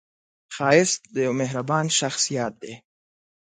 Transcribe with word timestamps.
ښایست 0.55 1.01
د 1.13 1.15
یوه 1.25 1.35
مهربان 1.41 1.85
شخص 1.99 2.23
یاد 2.37 2.53
دی 2.63 2.73